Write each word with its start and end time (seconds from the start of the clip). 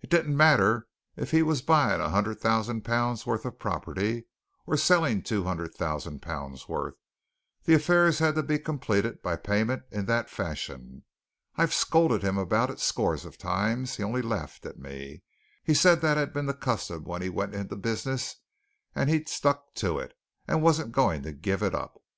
It 0.00 0.08
didn't 0.08 0.34
matter 0.34 0.88
if 1.14 1.30
he 1.30 1.42
was 1.42 1.60
buying 1.60 2.00
a 2.00 2.08
hundred 2.08 2.40
thousand 2.40 2.86
pounds' 2.86 3.26
worth 3.26 3.44
of 3.44 3.58
property, 3.58 4.24
or 4.66 4.78
selling 4.78 5.20
two 5.20 5.44
hundred 5.44 5.74
thousand 5.74 6.22
pounds' 6.22 6.70
worth 6.70 6.94
the 7.64 7.74
affairs 7.74 8.18
had 8.18 8.34
to 8.36 8.42
be 8.42 8.58
completed 8.58 9.20
by 9.20 9.36
payment 9.36 9.82
in 9.90 10.06
that 10.06 10.30
fashion. 10.30 11.04
I've 11.56 11.74
scolded 11.74 12.22
him 12.22 12.38
about 12.38 12.70
it 12.70 12.80
scores 12.80 13.26
of 13.26 13.36
times; 13.36 13.96
he 13.96 14.02
only 14.02 14.22
laughed 14.22 14.64
at 14.64 14.78
me; 14.78 15.22
he 15.62 15.74
said 15.74 16.00
that 16.00 16.16
had 16.16 16.32
been 16.32 16.46
the 16.46 16.54
custom 16.54 17.04
when 17.04 17.20
he 17.20 17.28
went 17.28 17.54
into 17.54 17.74
the 17.74 17.76
business, 17.76 18.36
and 18.94 19.10
he'd 19.10 19.28
stuck 19.28 19.74
to 19.74 19.98
it, 19.98 20.14
and 20.46 20.62
wasn't 20.62 20.92
going 20.92 21.22
to 21.24 21.32
give 21.32 21.62
it 21.62 21.74
up. 21.74 22.00